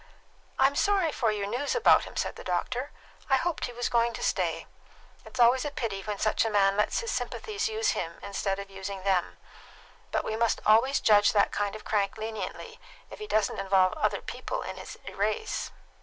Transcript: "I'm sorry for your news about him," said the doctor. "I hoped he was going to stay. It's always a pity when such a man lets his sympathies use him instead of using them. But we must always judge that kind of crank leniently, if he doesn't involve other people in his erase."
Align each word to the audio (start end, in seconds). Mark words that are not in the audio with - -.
"I'm 0.57 0.75
sorry 0.75 1.11
for 1.11 1.31
your 1.31 1.45
news 1.45 1.75
about 1.75 2.05
him," 2.05 2.15
said 2.17 2.35
the 2.35 2.43
doctor. 2.43 2.89
"I 3.29 3.35
hoped 3.35 3.65
he 3.65 3.71
was 3.71 3.87
going 3.87 4.13
to 4.13 4.23
stay. 4.23 4.65
It's 5.25 5.39
always 5.39 5.63
a 5.63 5.69
pity 5.69 6.01
when 6.01 6.17
such 6.17 6.43
a 6.43 6.49
man 6.49 6.75
lets 6.75 7.01
his 7.01 7.11
sympathies 7.11 7.69
use 7.69 7.89
him 7.91 8.17
instead 8.23 8.57
of 8.57 8.71
using 8.71 9.03
them. 9.03 9.37
But 10.11 10.23
we 10.25 10.35
must 10.35 10.59
always 10.65 11.01
judge 11.01 11.33
that 11.33 11.51
kind 11.51 11.75
of 11.75 11.85
crank 11.85 12.17
leniently, 12.17 12.79
if 13.11 13.19
he 13.19 13.27
doesn't 13.27 13.59
involve 13.59 13.93
other 13.93 14.21
people 14.21 14.63
in 14.63 14.77
his 14.77 14.97
erase." 15.05 15.69